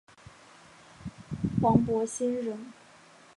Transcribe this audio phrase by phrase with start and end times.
[1.61, 2.57] 王柏心人。